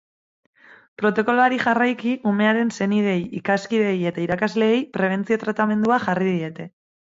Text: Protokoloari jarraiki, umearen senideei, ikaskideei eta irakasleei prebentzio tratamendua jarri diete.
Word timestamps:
Protokoloari 1.01 1.59
jarraiki, 1.63 2.13
umearen 2.31 2.73
senideei, 2.79 3.21
ikaskideei 3.41 3.95
eta 4.13 4.25
irakasleei 4.27 4.83
prebentzio 4.99 5.41
tratamendua 5.47 6.03
jarri 6.11 6.37
diete. 6.43 6.71